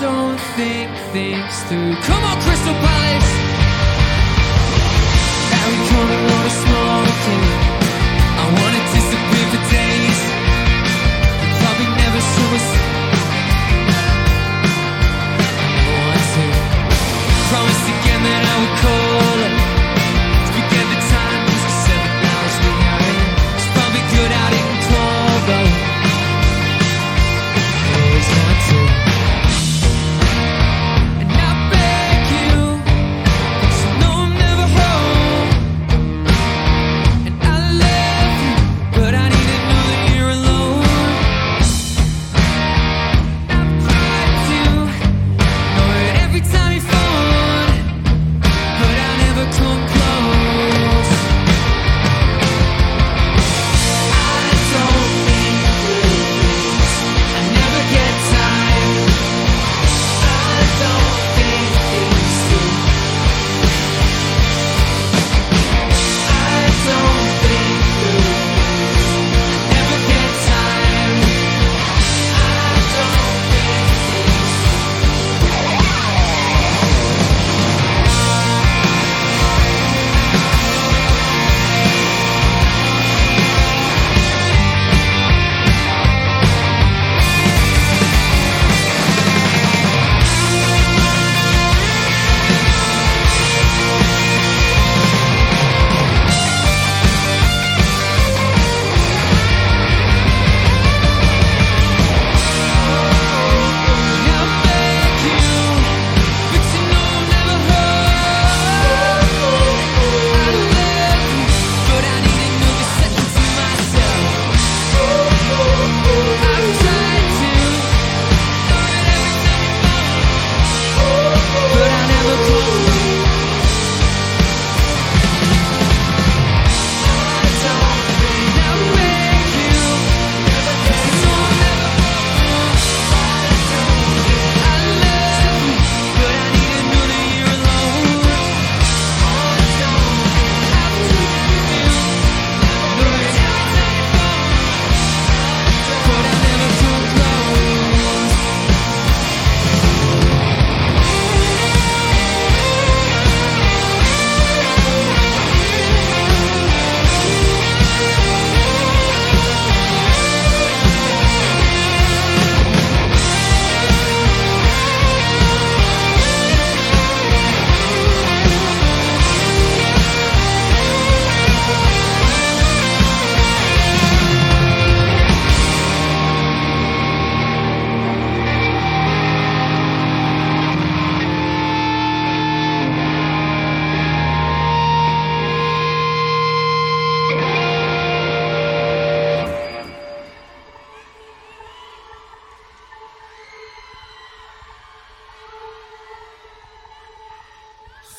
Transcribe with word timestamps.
don't 0.00 0.40
think 0.56 0.90
things 1.12 1.62
through. 1.64 1.94
Come 2.02 2.24
on, 2.24 2.40
Crystal 2.42 2.74
Palace! 2.74 3.32
Now 5.50 5.70
we 5.70 5.88
come 5.88 6.10
and 6.10 6.30
want 6.30 6.52
small 6.52 7.06
smoke 7.06 7.73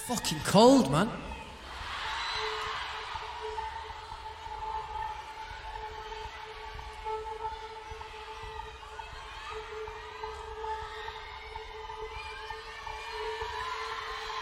fucking 0.07 0.37
cold, 0.45 0.91
man. 0.91 1.09